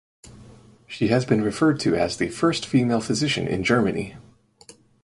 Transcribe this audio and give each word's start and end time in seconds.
She 0.87 1.09
has 1.09 1.25
been 1.27 1.43
referred 1.43 1.79
to 1.81 1.95
as 1.95 2.17
the 2.17 2.29
first 2.29 2.65
female 2.65 3.01
physician 3.01 3.45
in 3.47 3.63
Germany. 3.63 4.15